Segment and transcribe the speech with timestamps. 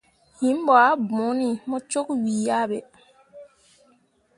[0.39, 2.77] Him ɓo ah bõoni mo cok wii ah ɓe.